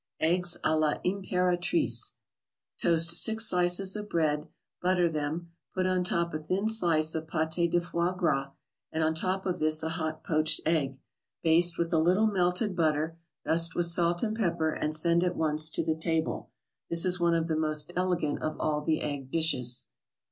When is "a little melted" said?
11.93-12.75